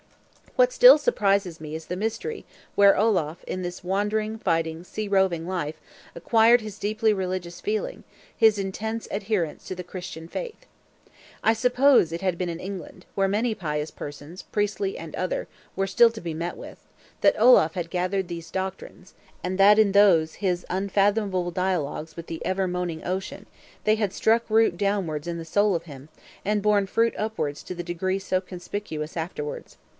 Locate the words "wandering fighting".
3.85-4.83